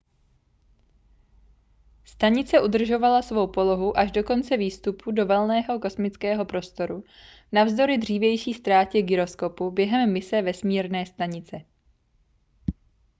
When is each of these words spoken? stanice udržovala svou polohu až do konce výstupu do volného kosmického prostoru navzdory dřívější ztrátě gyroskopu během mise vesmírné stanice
stanice 2.03 2.61
udržovala 2.61 3.21
svou 3.21 3.47
polohu 3.47 3.97
až 3.97 4.11
do 4.11 4.23
konce 4.23 4.53
výstupu 4.63 5.05
do 5.11 5.25
volného 5.25 5.79
kosmického 5.79 6.45
prostoru 6.45 7.03
navzdory 7.51 7.97
dřívější 7.97 8.53
ztrátě 8.53 9.01
gyroskopu 9.01 9.71
během 9.71 10.13
mise 10.13 10.41
vesmírné 10.41 11.05
stanice 11.05 11.61